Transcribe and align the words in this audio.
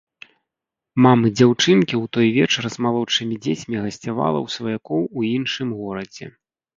Мамы 1.05 1.27
дзяўчынкі 1.39 1.95
ў 1.97 2.05
той 2.17 2.27
вечар 2.37 2.63
з 2.75 2.85
малодшымі 2.85 3.35
дзецьмі 3.45 3.75
гасцявала 3.83 4.39
ў 4.45 4.55
сваякоў 4.55 4.99
у 5.05 5.19
іншым 5.35 5.77
горадзе. 5.83 6.25